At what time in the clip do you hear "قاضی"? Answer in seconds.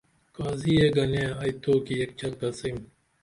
0.35-0.71